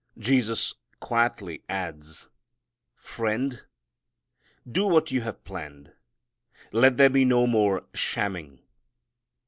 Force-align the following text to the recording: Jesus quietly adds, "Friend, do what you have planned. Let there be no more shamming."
Jesus 0.17 0.73
quietly 0.99 1.61
adds, 1.69 2.27
"Friend, 2.95 3.61
do 4.67 4.87
what 4.87 5.11
you 5.11 5.21
have 5.21 5.43
planned. 5.43 5.91
Let 6.71 6.97
there 6.97 7.11
be 7.11 7.23
no 7.23 7.45
more 7.45 7.83
shamming." 7.93 8.61